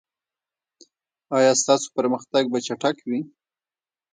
ایا 1.37 1.51
ستاسو 1.61 1.87
پرمختګ 1.97 2.43
به 2.51 2.59
چټک 2.67 2.97
وي؟ 3.09 3.19